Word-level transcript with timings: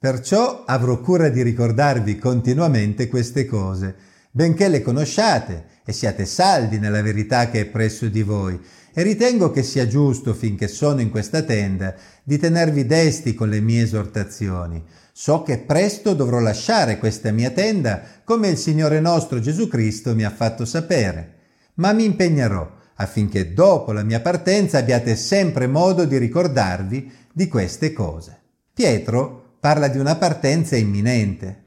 Perciò 0.00 0.62
avrò 0.64 1.00
cura 1.00 1.28
di 1.28 1.42
ricordarvi 1.42 2.18
continuamente 2.18 3.08
queste 3.08 3.46
cose, 3.46 3.96
benché 4.30 4.68
le 4.68 4.80
conosciate 4.80 5.64
e 5.84 5.92
siate 5.92 6.24
saldi 6.24 6.78
nella 6.78 7.02
verità 7.02 7.50
che 7.50 7.62
è 7.62 7.66
presso 7.66 8.06
di 8.06 8.22
voi, 8.22 8.60
e 8.94 9.02
ritengo 9.02 9.50
che 9.50 9.64
sia 9.64 9.88
giusto, 9.88 10.34
finché 10.34 10.68
sono 10.68 11.00
in 11.00 11.10
questa 11.10 11.42
tenda, 11.42 11.96
di 12.22 12.38
tenervi 12.38 12.86
desti 12.86 13.34
con 13.34 13.48
le 13.48 13.60
mie 13.60 13.82
esortazioni. 13.82 14.84
So 15.10 15.42
che 15.42 15.58
presto 15.58 16.14
dovrò 16.14 16.38
lasciare 16.38 16.98
questa 16.98 17.32
mia 17.32 17.50
tenda, 17.50 18.00
come 18.22 18.46
il 18.50 18.56
Signore 18.56 19.00
nostro 19.00 19.40
Gesù 19.40 19.66
Cristo 19.66 20.14
mi 20.14 20.22
ha 20.22 20.30
fatto 20.30 20.64
sapere, 20.64 21.34
ma 21.74 21.92
mi 21.92 22.04
impegnerò 22.04 22.70
affinché 22.94 23.52
dopo 23.52 23.90
la 23.90 24.04
mia 24.04 24.20
partenza 24.20 24.78
abbiate 24.78 25.16
sempre 25.16 25.66
modo 25.66 26.04
di 26.04 26.18
ricordarvi 26.18 27.10
di 27.32 27.48
queste 27.48 27.92
cose. 27.92 28.38
Pietro 28.72 29.47
parla 29.60 29.88
di 29.88 29.98
una 29.98 30.16
partenza 30.16 30.76
imminente. 30.76 31.64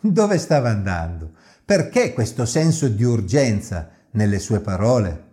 Dove 0.00 0.38
stava 0.38 0.70
andando? 0.70 1.32
Perché 1.64 2.12
questo 2.12 2.44
senso 2.44 2.88
di 2.88 3.04
urgenza 3.04 3.90
nelle 4.12 4.38
sue 4.40 4.60
parole? 4.60 5.30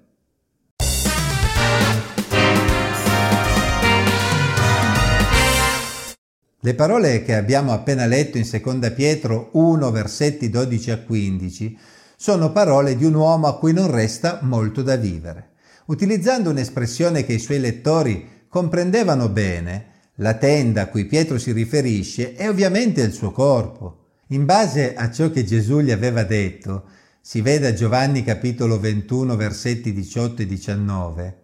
Le 6.61 6.75
parole 6.75 7.23
che 7.23 7.35
abbiamo 7.35 7.71
appena 7.71 8.05
letto 8.05 8.38
in 8.38 8.47
2 8.47 8.91
Pietro 8.91 9.49
1 9.53 9.91
versetti 9.91 10.49
12 10.49 10.91
a 10.91 10.99
15 10.99 11.77
sono 12.16 12.52
parole 12.52 12.97
di 12.97 13.05
un 13.05 13.13
uomo 13.13 13.47
a 13.47 13.58
cui 13.58 13.71
non 13.73 13.89
resta 13.89 14.39
molto 14.41 14.83
da 14.83 14.97
vivere. 14.97 15.52
Utilizzando 15.85 16.49
un'espressione 16.49 17.23
che 17.23 17.33
i 17.33 17.39
suoi 17.39 17.59
lettori 17.59 18.45
comprendevano 18.49 19.30
bene, 19.30 19.85
la 20.20 20.36
tenda 20.36 20.84
a 20.84 20.88
cui 20.88 21.05
Pietro 21.05 21.38
si 21.38 21.52
riferisce 21.52 22.34
è 22.34 22.48
ovviamente 22.48 23.02
il 23.02 23.12
suo 23.12 23.32
corpo. 23.32 24.05
In 24.28 24.45
base 24.45 24.95
a 24.95 25.09
ciò 25.12 25.32
che 25.32 25.44
Gesù 25.44 25.80
gli 25.80 25.92
aveva 25.92 26.23
detto, 26.23 26.86
si 27.22 27.42
vede 27.42 27.67
a 27.67 27.73
Giovanni 27.73 28.23
capitolo 28.23 28.80
21 28.80 29.36
versetti 29.36 29.92
18 29.92 30.44
e 30.44 30.45
19, 30.45 31.38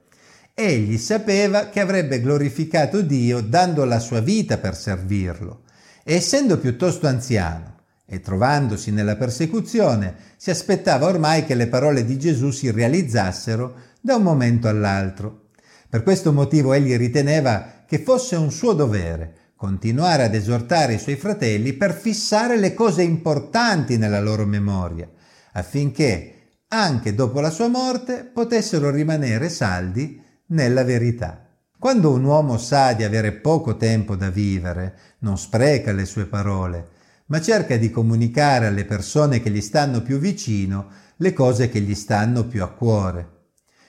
egli 0.53 0.97
sapeva 0.97 1.69
che 1.69 1.79
avrebbe 1.79 2.21
glorificato 2.21 3.01
Dio 3.01 3.41
dando 3.41 3.83
la 3.85 3.99
sua 3.99 4.19
vita 4.19 4.57
per 4.57 4.75
servirlo 4.75 5.63
e 6.03 6.15
essendo 6.15 6.59
piuttosto 6.59 7.07
anziano 7.07 7.73
e 8.05 8.19
trovandosi 8.19 8.91
nella 8.91 9.15
persecuzione, 9.15 10.15
si 10.37 10.51
aspettava 10.51 11.07
ormai 11.07 11.43
che 11.43 11.55
le 11.55 11.67
parole 11.67 12.05
di 12.05 12.19
Gesù 12.19 12.51
si 12.51 12.69
realizzassero 12.69 13.75
da 13.99 14.15
un 14.15 14.21
momento 14.21 14.67
all'altro. 14.67 15.47
Per 15.89 16.03
questo 16.03 16.31
motivo 16.31 16.73
egli 16.73 16.95
riteneva 16.95 17.74
che 17.85 17.99
fosse 17.99 18.35
un 18.35 18.51
suo 18.51 18.73
dovere 18.73 19.45
continuare 19.55 20.23
ad 20.23 20.35
esortare 20.35 20.95
i 20.95 20.99
suoi 20.99 21.15
fratelli 21.15 21.73
per 21.73 21.93
fissare 21.93 22.57
le 22.57 22.73
cose 22.73 23.03
importanti 23.03 23.97
nella 23.97 24.19
loro 24.19 24.45
memoria, 24.45 25.09
affinché 25.53 26.31
anche 26.67 27.15
dopo 27.15 27.39
la 27.39 27.49
sua 27.49 27.67
morte 27.67 28.29
potessero 28.31 28.89
rimanere 28.89 29.49
saldi 29.49 30.21
nella 30.47 30.83
verità. 30.83 31.47
Quando 31.79 32.11
un 32.11 32.23
uomo 32.23 32.57
sa 32.57 32.93
di 32.93 33.03
avere 33.03 33.31
poco 33.31 33.77
tempo 33.77 34.15
da 34.15 34.29
vivere, 34.29 34.97
non 35.19 35.37
spreca 35.37 35.91
le 35.93 36.05
sue 36.05 36.25
parole, 36.25 36.89
ma 37.27 37.39
cerca 37.39 37.77
di 37.77 37.89
comunicare 37.89 38.67
alle 38.67 38.85
persone 38.85 39.41
che 39.41 39.49
gli 39.49 39.61
stanno 39.61 40.01
più 40.01 40.17
vicino 40.17 40.87
le 41.17 41.33
cose 41.33 41.69
che 41.69 41.79
gli 41.79 41.95
stanno 41.95 42.45
più 42.45 42.61
a 42.61 42.71
cuore. 42.71 43.29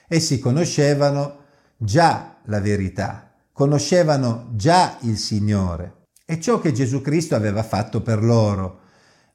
Essi 0.07 0.39
conoscevano 0.39 1.43
già 1.75 2.37
la 2.45 2.59
verità, 2.59 3.26
conoscevano 3.57 4.49
già 4.51 4.99
il 5.01 5.17
Signore 5.17 6.09
e 6.27 6.39
ciò 6.39 6.59
che 6.59 6.73
Gesù 6.73 7.01
Cristo 7.01 7.33
aveva 7.33 7.63
fatto 7.63 8.03
per 8.03 8.23
loro. 8.23 8.81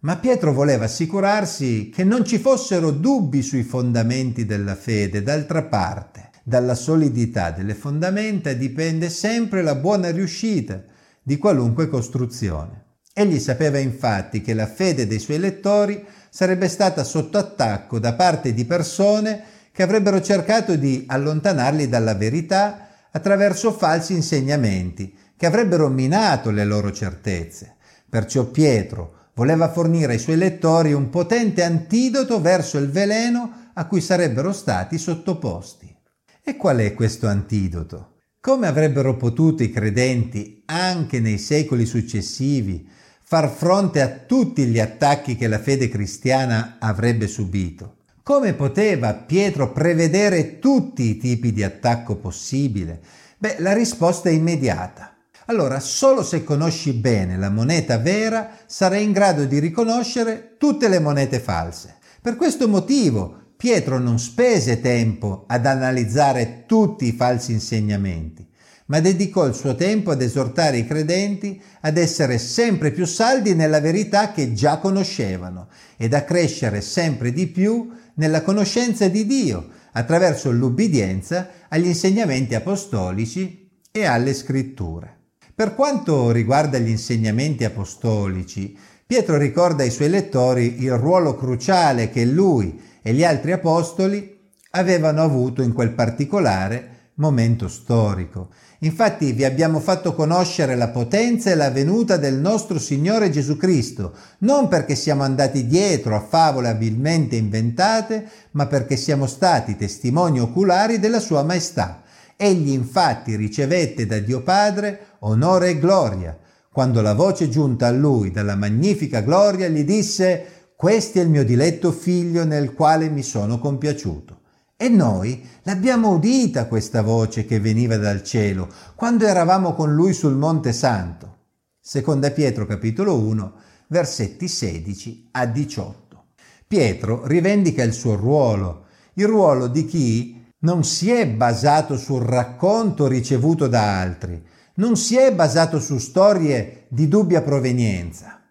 Ma 0.03 0.17
Pietro 0.19 0.53
voleva 0.53 0.84
assicurarsi 0.84 1.91
che 1.92 2.05
non 2.05 2.25
ci 2.25 2.39
fossero 2.39 2.93
dubbi 2.93 3.43
sui 3.43 3.65
fondamenti 3.65 4.47
della 4.47 4.77
fede. 4.77 5.25
D'altra 5.25 5.65
parte, 5.65 6.31
dalla 6.44 6.77
solidità 6.77 7.50
delle 7.50 7.75
fondamenta 7.75 8.53
dipende 8.53 9.11
sempre 9.11 9.61
la 9.61 9.75
buona 9.75 10.12
riuscita 10.12 10.81
di 11.21 11.37
qualunque 11.37 11.88
costruzione. 11.88 12.84
Egli 13.12 13.41
sapeva 13.41 13.78
infatti 13.78 14.41
che 14.41 14.55
la 14.55 14.69
fede 14.69 15.09
dei 15.09 15.19
suoi 15.19 15.41
lettori 15.41 16.00
sarebbe 16.31 16.69
stata 16.69 17.03
sotto 17.03 17.38
attacco 17.38 17.99
da 17.99 18.12
parte 18.12 18.55
di 18.55 18.65
persone 18.66 19.43
che 19.72 19.82
avrebbero 19.82 20.22
cercato 20.22 20.77
di 20.77 21.06
allontanarli 21.09 21.88
dalla 21.88 22.15
verità 22.15 22.87
attraverso 23.12 23.73
falsi 23.73 24.15
insegnamenti 24.15 25.15
che 25.37 25.47
avrebbero 25.47 25.89
minato 25.89 26.50
le 26.50 26.65
loro 26.65 26.93
certezze. 26.93 27.77
Perciò 28.09 28.45
Pietro 28.45 29.31
voleva 29.34 29.71
fornire 29.71 30.12
ai 30.12 30.19
suoi 30.19 30.37
lettori 30.37 30.93
un 30.93 31.09
potente 31.09 31.62
antidoto 31.62 32.41
verso 32.41 32.78
il 32.78 32.91
veleno 32.91 33.71
a 33.75 33.87
cui 33.87 34.00
sarebbero 34.00 34.53
stati 34.53 34.99
sottoposti. 34.99 35.95
E 36.43 36.56
qual 36.56 36.78
è 36.78 36.95
questo 36.95 37.27
antidoto? 37.28 38.17
Come 38.41 38.67
avrebbero 38.67 39.17
potuto 39.17 39.62
i 39.62 39.71
credenti, 39.71 40.62
anche 40.67 41.21
nei 41.21 41.39
secoli 41.39 41.87
successivi, 41.87 42.89
far 43.23 43.49
fronte 43.49 44.00
a 44.00 44.09
tutti 44.09 44.65
gli 44.67 44.81
attacchi 44.81 45.37
che 45.37 45.47
la 45.47 45.59
fede 45.59 45.89
cristiana 45.89 46.77
avrebbe 46.81 47.29
subito? 47.29 48.01
Come 48.25 48.55
poteva 48.55 49.15
Pietro 49.15 49.72
prevedere 49.72 50.60
tutti 50.60 51.03
i 51.09 51.16
tipi 51.16 51.53
di 51.53 51.65
attacco 51.65 52.15
possibile? 52.15 53.00
Beh, 53.37 53.56
la 53.59 53.72
risposta 53.72 54.28
è 54.28 54.33
immediata. 54.33 55.16
Allora, 55.47 55.81
solo 55.81 56.22
se 56.22 56.44
conosci 56.44 56.93
bene 56.93 57.37
la 57.37 57.50
moneta 57.50 57.99
vera 57.99 58.59
sarai 58.66 59.03
in 59.03 59.11
grado 59.11 59.44
di 59.44 59.59
riconoscere 59.59 60.55
tutte 60.56 60.87
le 60.87 61.00
monete 61.00 61.41
false. 61.41 61.97
Per 62.22 62.37
questo 62.37 62.69
motivo 62.69 63.55
Pietro 63.56 63.99
non 63.99 64.21
spese 64.21 64.81
tempo 64.81 65.43
ad 65.49 65.66
analizzare 65.66 66.62
tutti 66.65 67.06
i 67.06 67.12
falsi 67.12 67.50
insegnamenti, 67.50 68.47
ma 68.92 69.00
dedicò 69.00 69.47
il 69.47 69.54
suo 69.54 69.75
tempo 69.75 70.10
ad 70.10 70.20
esortare 70.20 70.76
i 70.76 70.86
credenti 70.86 71.58
ad 71.80 71.97
essere 71.97 72.36
sempre 72.36 72.91
più 72.91 73.06
saldi 73.06 73.54
nella 73.54 73.80
verità 73.80 74.32
che 74.32 74.53
già 74.53 74.76
conoscevano 74.76 75.69
ed 75.97 76.12
a 76.12 76.25
crescere 76.25 76.82
sempre 76.82 77.32
di 77.32 77.47
più 77.47 77.91
nella 78.16 78.42
conoscenza 78.42 79.08
di 79.08 79.25
Dio 79.25 79.66
attraverso 79.92 80.50
l'ubbidienza 80.50 81.48
agli 81.70 81.86
insegnamenti 81.86 82.54
apostolici 82.54 83.70
e 83.91 84.04
alle 84.04 84.34
scritture. 84.34 85.20
Per 85.54 85.75
quanto 85.75 86.31
riguarda 86.31 86.76
gli 86.76 86.91
insegnamenti 86.91 87.64
apostolici, 87.64 88.76
Pietro 89.06 89.38
ricorda 89.38 89.84
ai 89.84 89.91
suoi 89.91 90.10
lettori 90.10 90.82
il 90.82 90.92
ruolo 90.98 91.34
cruciale 91.34 92.10
che 92.10 92.26
lui 92.26 92.78
e 93.00 93.14
gli 93.14 93.25
altri 93.25 93.52
apostoli 93.52 94.38
avevano 94.72 95.22
avuto 95.22 95.62
in 95.62 95.72
quel 95.72 95.92
particolare 95.92 96.91
momento 97.15 97.69
storico 97.69 98.49
Infatti 98.83 99.31
vi 99.31 99.45
abbiamo 99.45 99.78
fatto 99.78 100.12
conoscere 100.12 100.75
la 100.75 100.89
potenza 100.89 101.50
e 101.50 101.55
la 101.55 101.71
venuta 101.71 102.17
del 102.17 102.34
nostro 102.34 102.81
Signore 102.81 103.31
Gesù 103.31 103.56
Cristo, 103.56 104.12
non 104.39 104.67
perché 104.67 104.97
siamo 104.97 105.23
andati 105.23 105.69
dietro 105.69 106.17
a 106.17 106.21
favole 106.21 106.69
abilmente 106.69 107.37
inventate, 107.37 108.28
ma 108.53 108.67
perché 108.67 108.97
siamo 108.97 109.27
stati 109.27 109.77
testimoni 109.77 110.41
oculari 110.41 110.99
della 110.99 111.21
Sua 111.21 111.45
Maestà. 111.45 112.03
Egli 112.37 112.71
infatti 112.71 113.37
ricevette 113.37 114.05
da 114.05 114.19
Dio 114.19 114.43
Padre 114.43 115.06
onore 115.21 115.69
e 115.69 115.79
gloria, 115.79 116.37
quando 116.73 117.03
la 117.03 117.15
voce 117.15 117.49
giunta 117.49 117.87
a 117.87 117.93
lui 117.93 118.33
dalla 118.33 118.56
magnifica 118.56 119.21
gloria 119.21 119.69
gli 119.69 119.84
disse 119.84 120.73
Questo 120.75 121.21
è 121.21 121.23
il 121.23 121.29
mio 121.29 121.44
diletto 121.44 121.93
figlio 121.93 122.44
nel 122.44 122.73
quale 122.73 123.09
mi 123.09 123.23
sono 123.23 123.61
compiaciuto. 123.61 124.41
E 124.82 124.88
noi 124.88 125.41
l'abbiamo 125.62 126.10
udita 126.10 126.66
questa 126.66 127.03
voce 127.03 127.47
che 127.47 127.60
veniva 127.60 127.97
dal 127.98 128.25
cielo 128.25 128.69
quando 128.97 129.25
eravamo 129.25 129.75
con 129.75 129.94
lui 129.94 130.12
sul 130.12 130.34
Monte 130.34 130.72
Santo. 130.72 131.37
Seconda 131.81 132.32
Pietro 132.32 132.66
capitolo 132.66 133.16
1 133.16 133.52
versetti 133.87 134.49
16 134.49 135.29
a 135.31 135.46
18. 135.46 136.25
Pietro 136.67 137.25
rivendica 137.29 137.84
il 137.84 137.93
suo 137.93 138.17
ruolo, 138.17 138.87
il 139.14 139.29
ruolo 139.29 139.69
di 139.69 139.84
chi 139.84 140.44
non 140.62 140.82
si 140.82 141.12
è 141.12 141.29
basato 141.29 141.96
sul 141.96 142.23
racconto 142.23 143.06
ricevuto 143.06 143.69
da 143.69 144.00
altri, 144.00 144.44
non 144.75 144.96
si 144.96 145.17
è 145.17 145.32
basato 145.32 145.79
su 145.79 145.99
storie 145.99 146.87
di 146.88 147.06
dubbia 147.06 147.43
provenienza, 147.43 148.42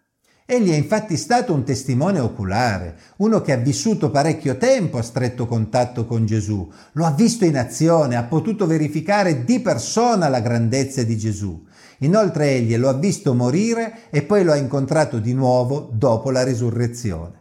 Egli 0.45 0.71
è 0.71 0.75
infatti 0.75 1.15
stato 1.15 1.53
un 1.53 1.63
testimone 1.63 2.19
oculare, 2.19 2.97
uno 3.17 3.41
che 3.41 3.53
ha 3.53 3.57
vissuto 3.57 4.11
parecchio 4.11 4.57
tempo 4.57 4.97
a 4.97 5.01
stretto 5.01 5.45
contatto 5.45 6.05
con 6.05 6.25
Gesù, 6.25 6.69
lo 6.93 7.05
ha 7.05 7.11
visto 7.11 7.45
in 7.45 7.57
azione, 7.57 8.17
ha 8.17 8.23
potuto 8.23 8.67
verificare 8.67 9.45
di 9.45 9.59
persona 9.61 10.27
la 10.27 10.41
grandezza 10.41 11.03
di 11.03 11.17
Gesù. 11.17 11.65
Inoltre 11.99 12.49
egli 12.49 12.75
lo 12.75 12.89
ha 12.89 12.93
visto 12.93 13.33
morire 13.33 14.09
e 14.09 14.23
poi 14.23 14.43
lo 14.43 14.51
ha 14.51 14.57
incontrato 14.57 15.19
di 15.19 15.33
nuovo 15.33 15.89
dopo 15.93 16.31
la 16.31 16.43
risurrezione. 16.43 17.39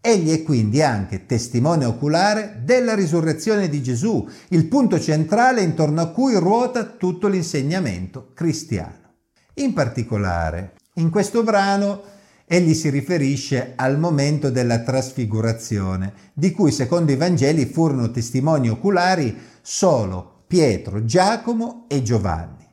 Egli 0.00 0.32
è 0.32 0.42
quindi 0.42 0.80
anche 0.82 1.26
testimone 1.26 1.84
oculare 1.84 2.62
della 2.64 2.94
risurrezione 2.94 3.68
di 3.68 3.82
Gesù, 3.82 4.26
il 4.48 4.66
punto 4.66 4.98
centrale 4.98 5.60
intorno 5.60 6.00
a 6.00 6.08
cui 6.08 6.34
ruota 6.36 6.84
tutto 6.84 7.28
l'insegnamento 7.28 8.30
cristiano. 8.34 8.98
In 9.56 9.74
particolare, 9.74 10.72
In 10.94 11.10
questo 11.10 11.44
brano 11.44 12.02
egli 12.52 12.74
si 12.74 12.90
riferisce 12.90 13.74
al 13.76 13.96
momento 13.96 14.50
della 14.50 14.80
trasfigurazione, 14.80 16.12
di 16.32 16.50
cui 16.50 16.72
secondo 16.72 17.12
i 17.12 17.16
Vangeli 17.16 17.64
furono 17.64 18.10
testimoni 18.10 18.68
oculari 18.68 19.38
solo 19.62 20.42
Pietro, 20.48 21.04
Giacomo 21.04 21.84
e 21.86 22.02
Giovanni. 22.02 22.66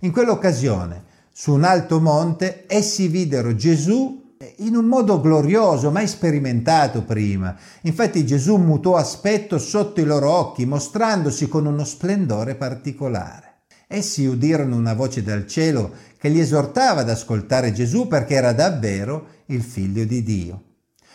In 0.00 0.12
quell'occasione, 0.12 1.04
su 1.32 1.54
un 1.54 1.64
alto 1.64 1.98
monte, 1.98 2.64
essi 2.66 3.08
videro 3.08 3.54
Gesù 3.54 4.34
in 4.58 4.76
un 4.76 4.84
modo 4.84 5.18
glorioso, 5.18 5.90
mai 5.90 6.08
sperimentato 6.08 7.02
prima. 7.02 7.56
Infatti 7.82 8.26
Gesù 8.26 8.56
mutò 8.56 8.96
aspetto 8.96 9.58
sotto 9.58 10.02
i 10.02 10.04
loro 10.04 10.28
occhi, 10.28 10.66
mostrandosi 10.66 11.48
con 11.48 11.64
uno 11.64 11.84
splendore 11.84 12.54
particolare. 12.54 13.51
Essi 13.94 14.24
udirono 14.24 14.74
una 14.74 14.94
voce 14.94 15.22
dal 15.22 15.46
cielo 15.46 15.92
che 16.16 16.30
li 16.30 16.40
esortava 16.40 17.02
ad 17.02 17.10
ascoltare 17.10 17.72
Gesù 17.72 18.08
perché 18.08 18.32
era 18.32 18.54
davvero 18.54 19.26
il 19.46 19.60
figlio 19.60 20.04
di 20.04 20.22
Dio. 20.22 20.62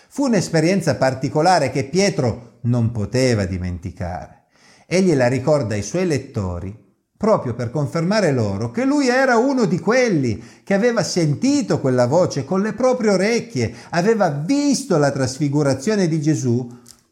Fu 0.10 0.26
un'esperienza 0.26 0.94
particolare 0.94 1.72
che 1.72 1.86
Pietro 1.86 2.60
non 2.62 2.92
poteva 2.92 3.46
dimenticare. 3.46 4.44
Egli 4.86 5.16
la 5.16 5.26
ricorda 5.26 5.74
ai 5.74 5.82
suoi 5.82 6.06
lettori 6.06 6.86
proprio 7.18 7.56
per 7.56 7.72
confermare 7.72 8.32
loro 8.32 8.70
che 8.70 8.86
lui 8.86 9.08
era 9.08 9.38
uno 9.38 9.66
di 9.66 9.80
quelli 9.80 10.40
che 10.64 10.76
aveva 10.76 11.02
sentito 11.02 11.80
quella 11.80 12.06
voce 12.06 12.46
con 12.46 12.62
le 12.62 12.74
proprie 12.74 13.10
orecchie, 13.10 13.74
aveva 13.90 14.30
visto 14.30 15.00
la 15.00 15.10
trasfigurazione 15.10 16.08
di 16.08 16.22
Gesù 16.22 16.70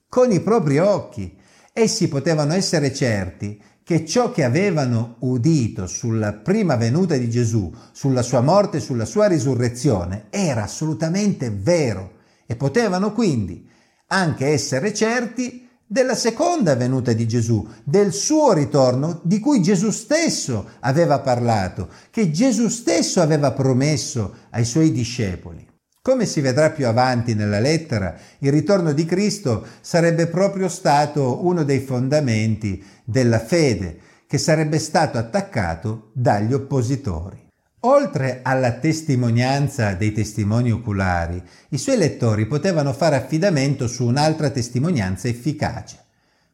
con 0.08 0.32
i 0.32 0.42
propri 0.42 0.78
occhi. 0.78 1.36
Essi 1.74 2.08
potevano 2.08 2.54
essere 2.54 2.94
certi 2.94 3.60
che 3.86 4.04
ciò 4.04 4.32
che 4.32 4.44
avevano 4.44 5.18
udito 5.20 5.86
sulla 5.86 6.34
prima 6.34 6.76
venuta 6.76 7.16
di 7.18 7.30
Gesù, 7.30 7.72
sulla 7.92 8.24
sua 8.24 8.42
morte 8.42 8.78
e 8.78 8.80
sulla 8.80 9.06
sua 9.06 9.28
risurrezione, 9.28 10.26
era 10.32 10.64
assolutamente 10.64 11.52
vero 11.52 12.14
e 12.48 12.56
potevano 12.56 13.14
quindi 13.14 13.70
anche 14.08 14.48
essere 14.48 14.92
certi 14.92 15.70
della 15.86 16.16
seconda 16.16 16.76
venuta 16.76 17.14
di 17.14 17.28
Gesù, 17.28 17.64
del 17.84 18.12
suo 18.12 18.54
ritorno 18.54 19.20
di 19.22 19.40
cui 19.40 19.62
Gesù 19.62 19.92
stesso 19.92 20.68
aveva 20.80 21.20
parlato, 21.20 21.90
che 22.10 22.32
Gesù 22.32 22.70
stesso 22.70 23.22
aveva 23.22 23.52
promesso 23.52 24.34
ai 24.50 24.66
suoi 24.66 24.92
discepoli. 24.92 25.74
Come 26.06 26.28
si 26.28 26.40
vedrà 26.40 26.70
più 26.70 26.86
avanti 26.86 27.34
nella 27.34 27.60
lettera, 27.60 28.16
il 28.38 28.52
ritorno 28.52 28.94
di 28.94 29.06
Cristo 29.06 29.66
sarebbe 29.82 30.28
proprio 30.28 30.70
stato 30.70 31.44
uno 31.44 31.64
dei 31.64 31.80
fondamenti 31.80 32.86
della 33.04 33.40
fede, 33.40 33.98
che 34.28 34.38
sarebbe 34.38 34.78
stato 34.78 35.18
attaccato 35.18 36.12
dagli 36.14 36.54
oppositori. 36.54 37.50
Oltre 37.80 38.42
alla 38.44 38.74
testimonianza 38.74 39.96
dei 39.96 40.12
testimoni 40.12 40.70
oculari, 40.70 41.42
i 41.70 41.78
suoi 41.80 41.98
lettori 41.98 42.46
potevano 42.46 42.94
fare 42.94 43.16
affidamento 43.16 43.88
su 43.88 44.06
un'altra 44.06 44.52
testimonianza 44.52 45.28
efficace, 45.28 45.98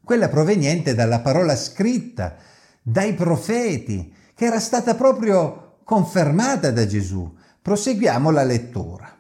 quella 0.02 0.30
proveniente 0.30 0.96
dalla 0.96 1.20
parola 1.20 1.58
scritta, 1.58 2.38
dai 2.82 3.16
profeti, 3.16 4.14
che 4.34 4.46
era 4.46 4.62
stata 4.62 4.96
proprio 4.96 5.80
confermata 5.84 6.72
da 6.72 6.86
Gesù. 6.86 7.30
Proseguiamo 7.62 8.32
la 8.32 8.44
lettura. 8.44 9.11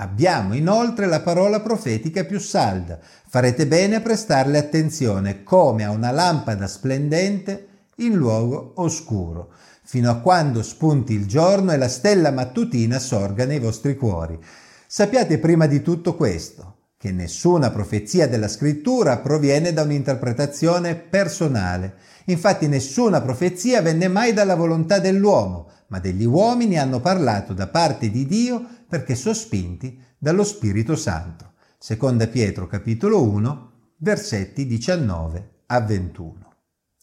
Abbiamo 0.00 0.54
inoltre 0.54 1.06
la 1.06 1.20
parola 1.20 1.60
profetica 1.60 2.24
più 2.24 2.40
salda. 2.40 2.98
Farete 3.28 3.66
bene 3.66 3.96
a 3.96 4.00
prestarle 4.00 4.56
attenzione 4.56 5.42
come 5.42 5.84
a 5.84 5.90
una 5.90 6.10
lampada 6.10 6.66
splendente 6.66 7.68
in 7.96 8.14
luogo 8.14 8.72
oscuro 8.76 9.52
fino 9.82 10.08
a 10.08 10.20
quando 10.20 10.62
spunti 10.62 11.12
il 11.12 11.26
giorno 11.26 11.72
e 11.72 11.76
la 11.76 11.88
stella 11.88 12.30
mattutina 12.30 12.98
sorga 12.98 13.44
nei 13.44 13.58
vostri 13.58 13.96
cuori. 13.96 14.38
Sappiate 14.86 15.38
prima 15.38 15.66
di 15.66 15.82
tutto 15.82 16.14
questo, 16.14 16.76
che 16.96 17.10
nessuna 17.10 17.70
profezia 17.70 18.28
della 18.28 18.48
scrittura 18.48 19.18
proviene 19.18 19.72
da 19.72 19.82
un'interpretazione 19.82 20.94
personale. 20.94 21.94
Infatti 22.30 22.68
nessuna 22.68 23.20
profezia 23.20 23.82
venne 23.82 24.08
mai 24.08 24.32
dalla 24.32 24.54
volontà 24.54 24.98
dell'uomo, 24.98 25.70
ma 25.88 25.98
degli 25.98 26.24
uomini 26.24 26.78
hanno 26.78 27.00
parlato 27.00 27.52
da 27.52 27.66
parte 27.66 28.10
di 28.10 28.26
Dio 28.26 28.64
perché 28.88 29.14
sospinti 29.14 30.00
dallo 30.18 30.44
Spirito 30.44 30.96
Santo. 30.96 31.52
Seconda 31.78 32.26
Pietro 32.28 32.66
capitolo 32.66 33.22
1, 33.22 33.70
versetti 33.98 34.66
19 34.66 35.50
a 35.66 35.80
21. 35.80 36.34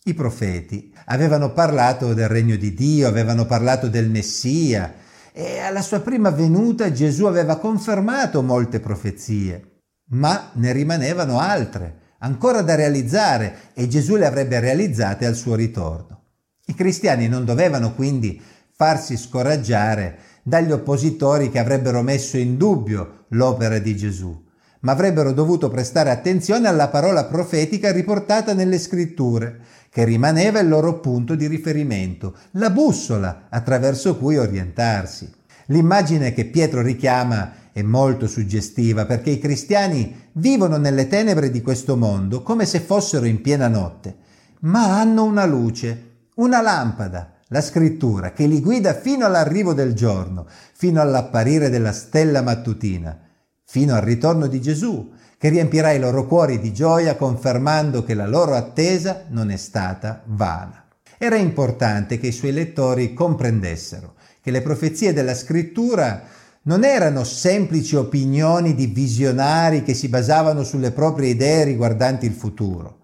I 0.05 0.13
profeti 0.13 0.93
avevano 1.05 1.51
parlato 1.51 2.13
del 2.13 2.29
regno 2.29 2.55
di 2.55 2.73
Dio, 2.73 3.07
avevano 3.07 3.45
parlato 3.45 3.89
del 3.89 4.09
Messia 4.09 4.93
e 5.33 5.59
alla 5.59 5.81
sua 5.81 5.99
prima 5.99 6.29
venuta 6.29 6.91
Gesù 6.91 7.25
aveva 7.25 7.57
confermato 7.57 8.41
molte 8.41 8.79
profezie, 8.79 9.81
ma 10.11 10.51
ne 10.53 10.71
rimanevano 10.71 11.39
altre, 11.39 12.06
ancora 12.19 12.61
da 12.61 12.75
realizzare 12.75 13.71
e 13.73 13.87
Gesù 13.87 14.15
le 14.15 14.25
avrebbe 14.25 14.59
realizzate 14.59 15.25
al 15.25 15.35
suo 15.35 15.55
ritorno. 15.55 16.23
I 16.65 16.73
cristiani 16.73 17.27
non 17.27 17.45
dovevano 17.45 17.93
quindi 17.93 18.41
farsi 18.75 19.17
scoraggiare 19.17 20.17
dagli 20.43 20.71
oppositori 20.71 21.49
che 21.49 21.59
avrebbero 21.59 22.01
messo 22.01 22.37
in 22.37 22.57
dubbio 22.57 23.25
l'opera 23.29 23.79
di 23.79 23.95
Gesù, 23.95 24.45
ma 24.81 24.91
avrebbero 24.91 25.31
dovuto 25.31 25.69
prestare 25.69 26.09
attenzione 26.09 26.67
alla 26.67 26.87
parola 26.87 27.25
profetica 27.25 27.91
riportata 27.91 28.53
nelle 28.53 28.79
scritture, 28.79 29.59
che 29.89 30.03
rimaneva 30.03 30.59
il 30.59 30.67
loro 30.67 30.99
punto 30.99 31.35
di 31.35 31.47
riferimento, 31.47 32.35
la 32.51 32.69
bussola 32.69 33.47
attraverso 33.49 34.17
cui 34.17 34.37
orientarsi. 34.37 35.29
L'immagine 35.67 36.33
che 36.33 36.45
Pietro 36.45 36.81
richiama 36.81 37.51
è 37.77 37.83
molto 37.83 38.25
suggestiva 38.25 39.05
perché 39.05 39.29
i 39.29 39.37
cristiani 39.37 40.29
vivono 40.31 40.77
nelle 40.77 41.07
tenebre 41.07 41.51
di 41.51 41.61
questo 41.61 41.95
mondo 41.95 42.41
come 42.41 42.65
se 42.65 42.79
fossero 42.79 43.27
in 43.27 43.39
piena 43.39 43.67
notte, 43.67 44.15
ma 44.61 44.99
hanno 44.99 45.23
una 45.23 45.45
luce, 45.45 46.29
una 46.37 46.59
lampada, 46.59 47.33
la 47.49 47.61
scrittura 47.61 48.31
che 48.31 48.47
li 48.47 48.61
guida 48.61 48.95
fino 48.95 49.27
all'arrivo 49.27 49.75
del 49.75 49.93
giorno, 49.93 50.47
fino 50.73 50.99
all'apparire 51.01 51.69
della 51.69 51.91
stella 51.91 52.41
mattutina, 52.41 53.15
fino 53.63 53.93
al 53.93 54.01
ritorno 54.01 54.47
di 54.47 54.59
Gesù, 54.59 55.11
che 55.37 55.49
riempirà 55.49 55.91
i 55.91 55.99
loro 55.99 56.25
cuori 56.25 56.59
di 56.59 56.73
gioia 56.73 57.15
confermando 57.15 58.03
che 58.03 58.15
la 58.15 58.25
loro 58.25 58.55
attesa 58.55 59.25
non 59.27 59.51
è 59.51 59.57
stata 59.57 60.23
vana. 60.25 60.83
Era 61.19 61.35
importante 61.35 62.17
che 62.17 62.25
i 62.25 62.31
suoi 62.31 62.53
lettori 62.53 63.13
comprendessero 63.13 64.15
che 64.41 64.49
le 64.49 64.63
profezie 64.63 65.13
della 65.13 65.35
scrittura 65.35 66.23
non 66.67 66.83
erano 66.83 67.23
semplici 67.23 67.95
opinioni 67.95 68.75
di 68.75 68.87
visionari 68.87 69.83
che 69.83 69.93
si 69.93 70.09
basavano 70.09 70.63
sulle 70.63 70.91
proprie 70.91 71.29
idee 71.29 71.63
riguardanti 71.63 72.25
il 72.25 72.33
futuro, 72.33 72.99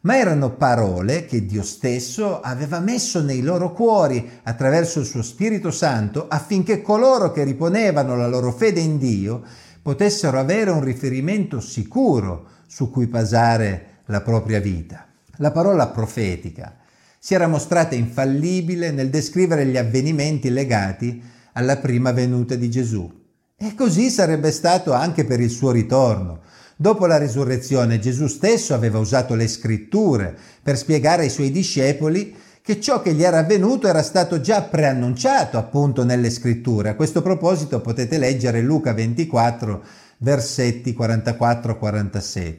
ma 0.00 0.18
erano 0.18 0.56
parole 0.56 1.24
che 1.24 1.46
Dio 1.46 1.62
stesso 1.62 2.40
aveva 2.40 2.80
messo 2.80 3.22
nei 3.22 3.40
loro 3.40 3.72
cuori 3.72 4.28
attraverso 4.42 4.98
il 4.98 5.06
suo 5.06 5.22
Spirito 5.22 5.70
Santo 5.70 6.26
affinché 6.28 6.82
coloro 6.82 7.30
che 7.30 7.44
riponevano 7.44 8.16
la 8.16 8.26
loro 8.26 8.50
fede 8.50 8.80
in 8.80 8.98
Dio 8.98 9.42
potessero 9.80 10.36
avere 10.36 10.70
un 10.70 10.82
riferimento 10.82 11.60
sicuro 11.60 12.48
su 12.66 12.90
cui 12.90 13.06
basare 13.06 14.00
la 14.06 14.22
propria 14.22 14.58
vita. 14.58 15.06
La 15.36 15.52
parola 15.52 15.86
profetica 15.86 16.78
si 17.16 17.34
era 17.34 17.46
mostrata 17.46 17.94
infallibile 17.94 18.90
nel 18.90 19.08
descrivere 19.08 19.66
gli 19.66 19.76
avvenimenti 19.76 20.50
legati 20.50 21.22
alla 21.54 21.78
prima 21.78 22.12
venuta 22.12 22.54
di 22.54 22.70
Gesù. 22.70 23.10
E 23.56 23.74
così 23.74 24.10
sarebbe 24.10 24.50
stato 24.50 24.92
anche 24.92 25.24
per 25.24 25.40
il 25.40 25.50
suo 25.50 25.70
ritorno. 25.70 26.42
Dopo 26.76 27.06
la 27.06 27.18
risurrezione 27.18 27.98
Gesù 27.98 28.26
stesso 28.26 28.74
aveva 28.74 28.98
usato 28.98 29.34
le 29.34 29.48
scritture 29.48 30.36
per 30.62 30.76
spiegare 30.76 31.22
ai 31.22 31.30
suoi 31.30 31.50
discepoli 31.50 32.34
che 32.60 32.80
ciò 32.80 33.00
che 33.02 33.12
gli 33.12 33.22
era 33.22 33.38
avvenuto 33.38 33.86
era 33.86 34.02
stato 34.02 34.40
già 34.40 34.62
preannunciato 34.62 35.58
appunto 35.58 36.02
nelle 36.02 36.30
scritture. 36.30 36.88
A 36.88 36.94
questo 36.94 37.22
proposito 37.22 37.80
potete 37.80 38.18
leggere 38.18 38.60
Luca 38.60 38.92
24 38.92 39.84
versetti 40.18 40.96
44-47. 40.98 42.54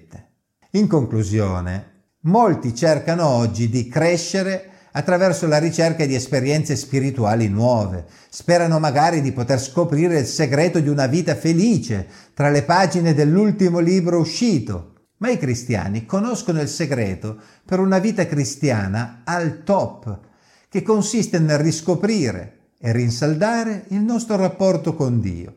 In 0.72 0.88
conclusione, 0.88 1.94
molti 2.22 2.76
cercano 2.76 3.26
oggi 3.28 3.68
di 3.68 3.88
crescere 3.88 4.70
attraverso 4.98 5.48
la 5.48 5.58
ricerca 5.58 6.06
di 6.06 6.16
esperienze 6.16 6.76
spirituali 6.76 7.48
nuove. 7.48 8.06
Sperano 8.30 8.80
magari 8.80 9.22
di 9.22 9.32
poter 9.32 9.60
scoprire 9.62 10.20
il 10.20 10.26
segreto 10.26 10.80
di 10.80 10.90
una 10.90 11.08
vita 11.08 11.36
felice 11.36 12.08
tra 12.34 12.50
le 12.50 12.64
pagine 12.64 13.14
dell'ultimo 13.14 13.80
libro 13.80 14.20
uscito 14.20 14.92
ma 15.18 15.30
i 15.30 15.38
cristiani 15.38 16.06
conoscono 16.06 16.62
il 16.62 16.68
segreto 16.68 17.40
per 17.66 17.80
una 17.80 18.00
vita 18.00 18.26
cristiana 18.26 19.22
al 19.24 19.64
top, 19.64 20.20
che 20.68 20.82
consiste 20.82 21.40
nel 21.40 21.58
riscoprire 21.58 22.72
e 22.78 22.92
rinsaldare 22.92 23.86
il 23.90 24.02
nostro 24.02 24.36
rapporto 24.36 24.94
con 24.94 25.22
Dio, 25.22 25.56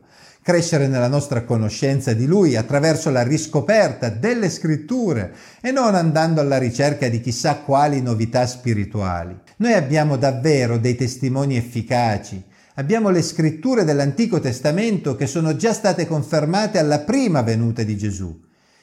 crescere 0.49 0.87
nella 0.87 1.07
nostra 1.07 1.43
conoscenza 1.43 2.13
di 2.13 2.25
Lui 2.25 2.55
attraverso 2.55 3.11
la 3.11 3.21
riscoperta 3.21 4.09
delle 4.09 4.49
scritture 4.49 5.31
e 5.61 5.69
non 5.69 5.93
andando 5.93 6.41
alla 6.41 6.57
ricerca 6.57 7.07
di 7.07 7.21
chissà 7.21 7.57
quali 7.57 8.01
novità 8.01 8.47
spirituali. 8.47 9.37
Noi 9.57 9.73
abbiamo 9.73 10.17
davvero 10.17 10.79
dei 10.79 10.95
testimoni 10.95 11.55
efficaci 11.55 12.43
Abbiamo 12.75 13.09
le 13.09 13.21
scritture 13.21 13.83
dell'Antico 13.83 14.39
Testamento 14.39 15.15
che 15.15 15.27
sono 15.27 15.55
già 15.57 15.73
state 15.73 16.07
confermate 16.07 16.79
alla 16.79 16.99
prima 16.99 17.41
venuta 17.41 17.83
di 17.83 17.97
Gesù. 17.97 18.39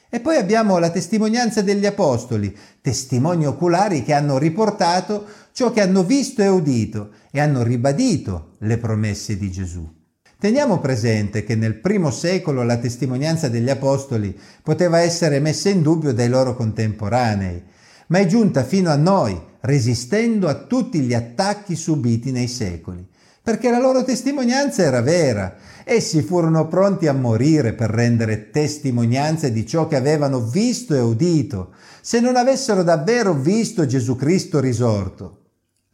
E 0.07 0.19
poi 0.19 0.37
abbiamo 0.37 0.77
la 0.77 0.91
testimonianza 0.91 1.63
degli 1.63 1.85
Apostoli, 1.87 2.55
testimoni 2.79 3.47
oculari 3.47 4.03
che 4.03 4.13
hanno 4.13 4.37
riportato 4.37 5.25
ciò 5.51 5.71
che 5.71 5.81
hanno 5.81 6.03
visto 6.03 6.43
e 6.43 6.47
udito 6.47 7.09
e 7.31 7.39
hanno 7.39 7.63
ribadito 7.63 8.53
le 8.59 8.77
promesse 8.77 9.35
di 9.35 9.51
Gesù. 9.51 9.96
Teniamo 10.39 10.77
presente 10.79 11.43
che 11.43 11.55
nel 11.55 11.79
primo 11.79 12.11
secolo 12.11 12.61
la 12.61 12.77
testimonianza 12.77 13.49
degli 13.49 13.71
Apostoli 13.71 14.37
poteva 14.61 14.99
essere 14.99 15.39
messa 15.39 15.69
in 15.69 15.81
dubbio 15.81 16.13
dai 16.13 16.29
loro 16.29 16.55
contemporanei, 16.55 17.63
ma 18.07 18.19
è 18.19 18.27
giunta 18.27 18.63
fino 18.63 18.91
a 18.91 18.95
noi, 18.95 19.35
resistendo 19.61 20.47
a 20.47 20.53
tutti 20.53 20.99
gli 20.99 21.15
attacchi 21.15 21.75
subiti 21.75 22.29
nei 22.29 22.47
secoli, 22.47 23.03
perché 23.41 23.71
la 23.71 23.79
loro 23.79 24.03
testimonianza 24.03 24.83
era 24.83 25.01
vera. 25.01 25.55
Essi 25.83 26.21
furono 26.21 26.67
pronti 26.67 27.07
a 27.07 27.13
morire 27.13 27.73
per 27.73 27.89
rendere 27.89 28.51
testimonianza 28.51 29.49
di 29.49 29.65
ciò 29.65 29.87
che 29.87 29.95
avevano 29.95 30.39
visto 30.39 30.93
e 30.93 30.99
udito, 30.99 31.73
se 31.99 32.19
non 32.19 32.35
avessero 32.35 32.83
davvero 32.83 33.33
visto 33.33 33.87
Gesù 33.87 34.15
Cristo 34.15 34.59
risorto. 34.59 35.46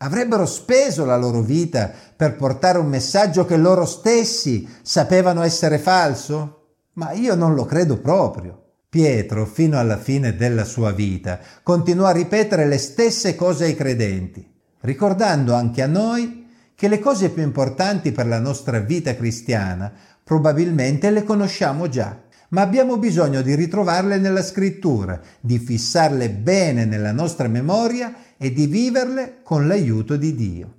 Avrebbero 0.03 0.45
speso 0.45 1.05
la 1.05 1.15
loro 1.15 1.39
vita 1.39 1.89
per 2.15 2.35
portare 2.35 2.77
un 2.77 2.87
messaggio 2.87 3.45
che 3.45 3.55
loro 3.55 3.85
stessi 3.85 4.67
sapevano 4.81 5.43
essere 5.43 5.77
falso? 5.77 6.79
Ma 6.95 7.13
io 7.13 7.35
non 7.35 7.53
lo 7.53 7.63
credo 7.63 7.97
proprio. 7.99 8.59
Pietro, 8.89 9.45
fino 9.45 9.79
alla 9.79 9.97
fine 9.97 10.35
della 10.35 10.65
sua 10.65 10.91
vita, 10.91 11.39
continuò 11.63 12.07
a 12.07 12.11
ripetere 12.11 12.67
le 12.67 12.79
stesse 12.79 13.35
cose 13.35 13.63
ai 13.63 13.75
credenti, 13.75 14.45
ricordando 14.81 15.53
anche 15.53 15.81
a 15.81 15.87
noi 15.87 16.47
che 16.75 16.89
le 16.89 16.99
cose 16.99 17.29
più 17.29 17.41
importanti 17.41 18.11
per 18.11 18.27
la 18.27 18.39
nostra 18.39 18.79
vita 18.79 19.15
cristiana 19.15 19.91
probabilmente 20.21 21.11
le 21.11 21.23
conosciamo 21.23 21.87
già, 21.87 22.23
ma 22.53 22.61
abbiamo 22.61 22.97
bisogno 22.97 23.41
di 23.41 23.55
ritrovarle 23.55 24.17
nella 24.17 24.43
scrittura, 24.43 25.19
di 25.39 25.57
fissarle 25.57 26.29
bene 26.29 26.85
nella 26.85 27.11
nostra 27.11 27.47
memoria 27.47 28.13
e 28.37 28.53
di 28.53 28.67
viverle 28.67 29.39
con 29.43 29.67
l'aiuto 29.67 30.15
di 30.17 30.35
Dio. 30.35 30.75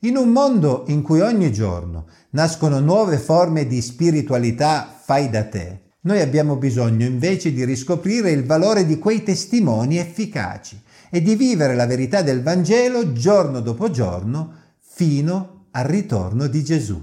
In 0.00 0.16
un 0.16 0.30
mondo 0.30 0.84
in 0.88 1.02
cui 1.02 1.20
ogni 1.20 1.52
giorno 1.52 2.06
nascono 2.30 2.80
nuove 2.80 3.18
forme 3.18 3.66
di 3.66 3.80
spiritualità 3.80 4.92
fai 5.02 5.30
da 5.30 5.44
te, 5.44 5.82
noi 6.00 6.20
abbiamo 6.20 6.56
bisogno 6.56 7.06
invece 7.06 7.52
di 7.52 7.64
riscoprire 7.64 8.32
il 8.32 8.44
valore 8.44 8.84
di 8.84 8.98
quei 8.98 9.22
testimoni 9.22 9.98
efficaci 9.98 10.82
e 11.10 11.22
di 11.22 11.36
vivere 11.36 11.76
la 11.76 11.86
verità 11.86 12.22
del 12.22 12.42
Vangelo 12.42 13.12
giorno 13.12 13.60
dopo 13.60 13.88
giorno 13.88 14.52
fino 14.80 15.68
al 15.70 15.84
ritorno 15.84 16.48
di 16.48 16.64
Gesù. 16.64 17.00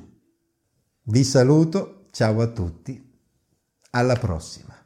Vi 1.04 1.24
saluto, 1.24 2.08
ciao 2.12 2.42
a 2.42 2.48
tutti, 2.48 3.10
alla 3.92 4.16
prossima. 4.16 4.81